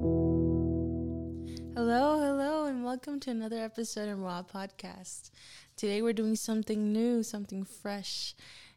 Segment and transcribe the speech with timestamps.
[0.00, 0.58] Hello,
[1.76, 5.30] hello, and welcome to another episode of Ruah Podcast.
[5.76, 8.34] Today we're doing something new, something fresh,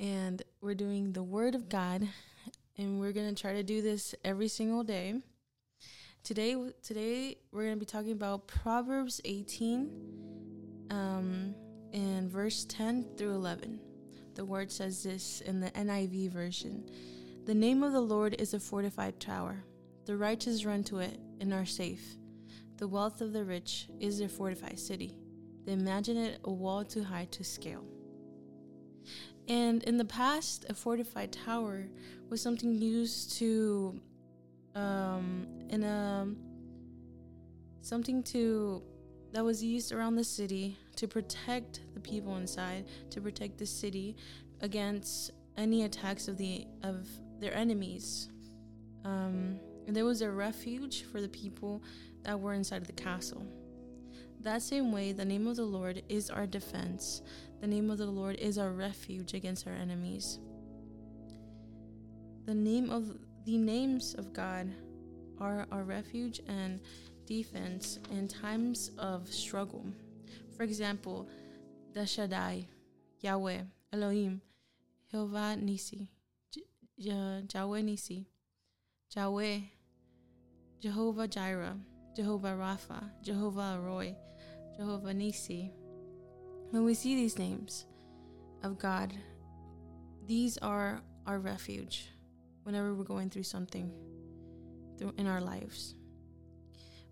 [0.00, 2.08] and we're doing the Word of God,
[2.76, 5.14] and we're gonna try to do this every single day.
[6.24, 11.54] Today, today we're gonna be talking about Proverbs 18, um,
[11.92, 13.78] and verse 10 through 11.
[14.34, 16.90] The Word says this in the NIV version:
[17.44, 19.62] "The name of the Lord is a fortified tower;
[20.04, 22.16] the righteous run to it and are safe."
[22.76, 25.16] The wealth of the rich is their fortified city.
[25.64, 27.84] They imagine it a wall too high to scale.
[29.48, 31.88] And in the past, a fortified tower
[32.30, 34.00] was something used to,
[34.74, 36.26] um, in a
[37.80, 38.82] something to
[39.32, 44.16] that was used around the city to protect the people inside, to protect the city
[44.60, 47.06] against any attacks of the of
[47.40, 48.30] their enemies.
[49.04, 51.82] Um, and there was a refuge for the people
[52.22, 53.46] that were inside of the castle.
[54.40, 57.22] That same way, the name of the Lord is our defense.
[57.60, 60.38] The name of the Lord is our refuge against our enemies.
[62.44, 64.70] The name of the names of God
[65.38, 66.80] are our refuge and
[67.26, 69.86] defense in times of struggle.
[70.56, 71.28] For example,
[71.94, 72.68] the Shaddai,
[73.20, 73.60] Yahweh,
[73.92, 74.42] Elohim,
[75.10, 76.10] Jehovah Nisi,
[76.96, 78.26] Yahweh Nisi,
[79.16, 79.60] Yahweh,
[80.80, 81.76] Jehovah Jireh,
[82.14, 84.14] Jehovah Rapha, Jehovah Rohi,
[84.76, 85.72] Jehovah Nisi.
[86.70, 87.86] When we see these names
[88.62, 89.12] of God,
[90.26, 92.08] these are our refuge
[92.64, 93.90] whenever we're going through something
[95.16, 95.94] in our lives.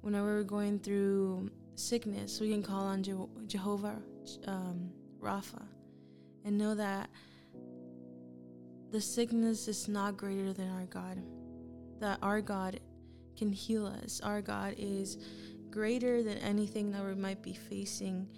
[0.00, 3.14] Whenever we're going through sickness, we can call on Je-
[3.46, 4.00] Jehovah
[4.46, 4.90] um,
[5.20, 5.62] Rapha
[6.44, 7.08] and know that
[8.90, 11.22] the sickness is not greater than our God.
[12.00, 12.80] That our God
[13.36, 14.20] can heal us.
[14.22, 15.18] Our God is
[15.70, 18.28] greater than anything that we might be facing,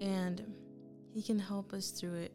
[0.00, 0.42] and
[1.12, 2.34] He can help us through it.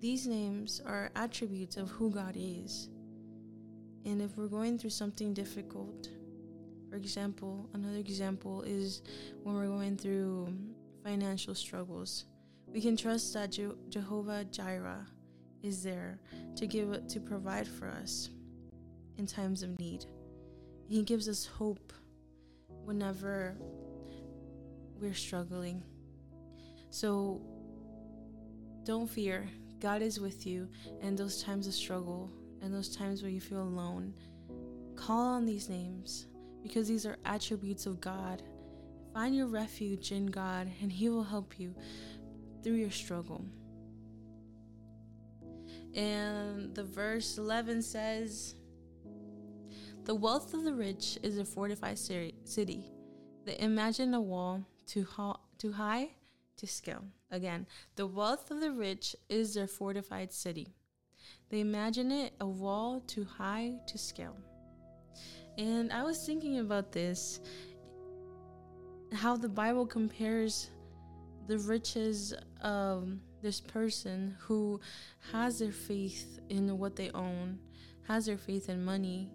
[0.00, 2.88] These names are attributes of who God is.
[4.04, 6.10] And if we're going through something difficult,
[6.88, 9.02] for example, another example is
[9.42, 10.54] when we're going through
[11.02, 12.26] financial struggles,
[12.66, 15.06] we can trust that Je- Jehovah Jireh
[15.62, 16.20] is there
[16.56, 18.30] to give to provide for us
[19.18, 20.04] in times of need.
[20.88, 21.92] He gives us hope
[22.84, 23.56] whenever
[25.00, 25.82] we're struggling.
[26.90, 27.40] So
[28.84, 29.48] don't fear.
[29.80, 30.68] God is with you
[31.02, 32.30] in those times of struggle
[32.62, 34.14] and those times where you feel alone.
[34.94, 36.26] Call on these names
[36.62, 38.42] because these are attributes of God.
[39.12, 41.74] Find your refuge in God and He will help you
[42.62, 43.44] through your struggle.
[45.94, 48.54] And the verse 11 says,
[50.06, 52.92] the wealth of the rich is a fortified city.
[53.44, 56.10] They imagine a wall too, ha- too high
[56.58, 57.02] to scale.
[57.32, 60.68] Again, the wealth of the rich is their fortified city.
[61.50, 64.36] They imagine it a wall too high to scale.
[65.58, 67.40] And I was thinking about this
[69.12, 70.70] how the Bible compares
[71.48, 73.08] the riches of
[73.42, 74.80] this person who
[75.32, 77.58] has their faith in what they own,
[78.06, 79.30] has their faith in money,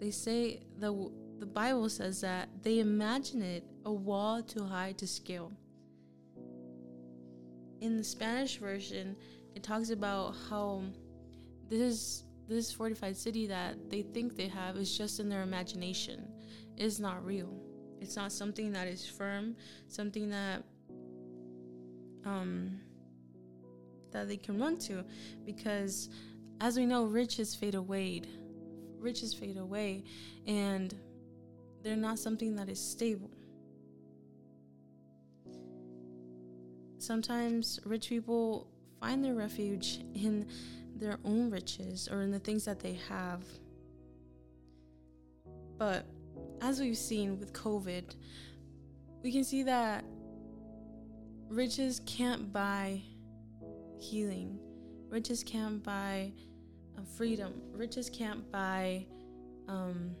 [0.00, 5.06] they say the the Bible says that they imagine it a wall too high to
[5.06, 5.52] scale.
[7.80, 9.16] In the Spanish version,
[9.54, 10.84] it talks about how
[11.68, 16.26] this this fortified city that they think they have is just in their imagination.
[16.76, 17.52] It's not real.
[18.00, 19.56] It's not something that is firm,
[19.88, 20.62] something that
[22.24, 22.80] um
[24.12, 25.04] that they can run to
[25.44, 26.08] because
[26.60, 28.22] as we know riches fade away
[29.04, 30.02] riches fade away
[30.46, 30.94] and
[31.82, 33.30] they're not something that is stable.
[36.98, 38.66] Sometimes rich people
[38.98, 40.46] find their refuge in
[40.96, 43.44] their own riches or in the things that they have.
[45.76, 46.06] But
[46.62, 48.14] as we've seen with COVID,
[49.22, 50.04] we can see that
[51.48, 53.02] riches can't buy
[53.98, 54.58] healing,
[55.10, 56.32] riches can't buy
[57.02, 57.52] freedom.
[57.72, 59.06] Riches can't buy
[59.68, 60.14] um,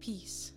[0.00, 0.52] peace.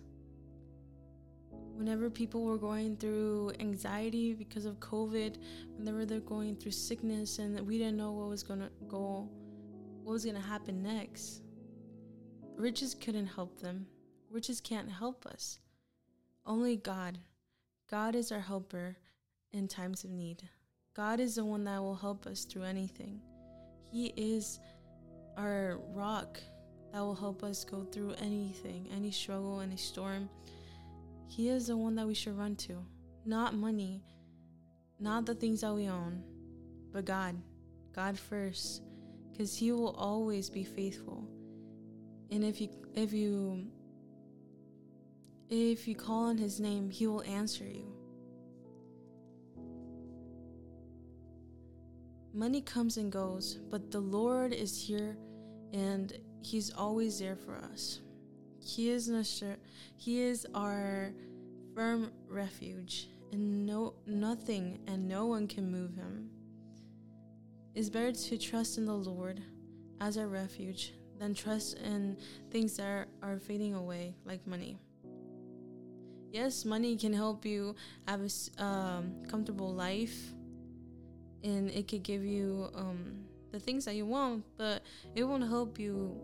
[1.74, 5.36] Whenever people were going through anxiety because of COVID,
[5.76, 9.28] whenever they're going through sickness and we didn't know what was gonna go,
[10.02, 11.42] what was gonna happen next,
[12.56, 13.86] riches couldn't help them.
[14.30, 15.58] Riches can't help us.
[16.46, 17.18] Only God.
[17.90, 18.96] God is our helper
[19.52, 20.48] in times of need.
[20.94, 23.20] God is the one that will help us through anything.
[23.94, 24.58] He is
[25.36, 26.40] our rock
[26.92, 30.28] that will help us go through anything, any struggle, any storm.
[31.28, 32.84] He is the one that we should run to,
[33.24, 34.02] not money,
[34.98, 36.24] not the things that we own,
[36.90, 37.36] but God.
[37.94, 38.82] God first,
[39.30, 41.28] because He will always be faithful.
[42.32, 43.64] And if you if you
[45.50, 47.93] if you call on His name, He will answer you.
[52.34, 55.16] Money comes and goes, but the Lord is here
[55.72, 58.00] and he's always there for us.
[58.58, 59.56] He is Nasher,
[59.96, 61.12] he is our
[61.76, 66.28] firm refuge, and no nothing and no one can move him.
[67.72, 69.40] It's better to trust in the Lord
[70.00, 72.16] as our refuge than trust in
[72.50, 74.76] things that are, are fading away like money.
[76.32, 77.76] Yes, money can help you
[78.08, 80.34] have a um, comfortable life
[81.44, 84.82] and it could give you um, the things that you want, but
[85.14, 86.18] it won't help you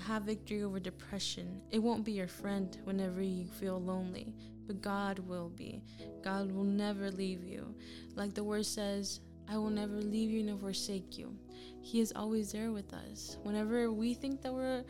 [0.00, 1.60] have victory over depression.
[1.70, 4.34] It won't be your friend whenever you feel lonely,
[4.66, 5.82] but God will be.
[6.22, 7.74] God will never leave you.
[8.14, 11.36] Like the word says, I will never leave you nor forsake you.
[11.82, 13.36] He is always there with us.
[13.42, 14.84] Whenever we think that we're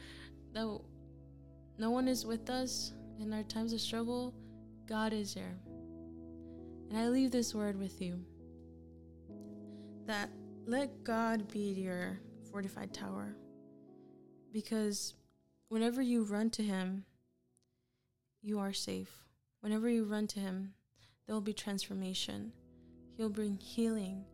[0.53, 0.81] that
[1.77, 4.33] no one is with us in our times of struggle,
[4.87, 5.57] God is there.
[6.89, 8.25] And I leave this word with you
[10.07, 10.31] that
[10.67, 12.19] let God be your
[12.51, 13.37] fortified tower.
[14.53, 15.15] Because
[15.69, 17.05] whenever you run to Him,
[18.43, 19.11] you are safe.
[19.61, 20.75] Whenever you run to Him,
[21.27, 22.53] there will be transformation.
[23.17, 24.25] He'll bring healing.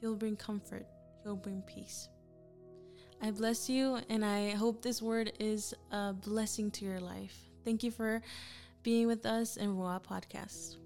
[0.00, 0.86] He'll bring comfort.
[1.22, 2.08] He'll bring peace.
[3.22, 7.36] I bless you, and I hope this word is a blessing to your life.
[7.64, 8.20] Thank you for
[8.82, 10.76] being with us in Ruah Podcast.